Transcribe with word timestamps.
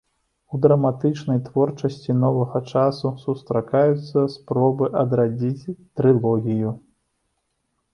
У 0.53 0.59
драматычнай 0.61 1.41
творчасці 1.49 2.15
новага 2.23 2.63
часу 2.75 3.13
сустракаюцца 3.27 4.27
спробы 4.41 4.93
адрадзіць 5.07 5.75
трылогію. 5.97 6.79